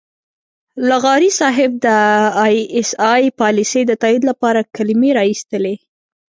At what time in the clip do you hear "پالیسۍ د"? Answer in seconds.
3.39-3.91